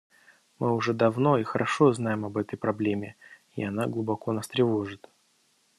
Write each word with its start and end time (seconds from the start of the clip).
Мы 0.57 0.73
уже 0.75 0.93
давно 0.95 1.37
и 1.37 1.43
хорошо 1.43 1.93
знаем 1.93 2.25
об 2.25 2.35
этой 2.37 2.55
проблеме, 2.57 3.17
и 3.53 3.61
она 3.63 3.85
глубоко 3.85 4.31
нас 4.31 4.47
тревожит. 4.47 5.07